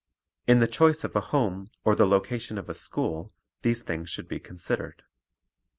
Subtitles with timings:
[0.47, 4.27] In the choice of a home or the location of a school these things should
[4.27, 5.03] be considered.